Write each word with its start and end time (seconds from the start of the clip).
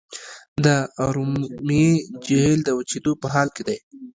د 0.65 0.67
ارومیې 1.05 1.91
جهیل 2.25 2.59
د 2.63 2.69
وچیدو 2.77 3.11
په 3.21 3.27
حال 3.33 3.47
کې 3.55 3.63
دی. 3.67 3.77